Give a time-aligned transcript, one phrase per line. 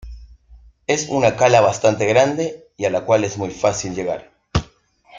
[0.87, 4.31] Es una cala bastante grande y a la cual es muy fácil llegar.